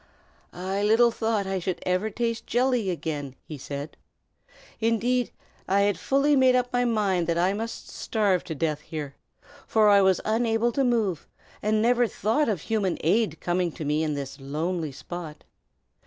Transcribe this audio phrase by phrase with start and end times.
[0.51, 3.97] "I little thought I should ever taste jelly again," he said.
[4.79, 5.29] "Indeed,
[5.67, 9.13] I had fully made up my mind that I must starve to death here;
[9.67, 11.27] for I was unable to move,
[11.61, 15.43] and never thought of human aid coming to me in this lonely spot.